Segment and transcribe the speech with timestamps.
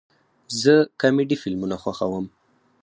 [0.61, 2.25] زه کامیډي فلمونه خوښوم